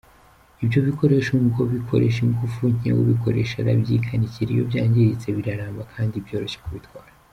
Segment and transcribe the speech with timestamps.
[0.63, 7.11] Ibyo bikoresho ngo bikoresha ingufu nke, ubikoresha arabyikanikira iyo byangiritse, biraramba kandi byoroshye kubitwara.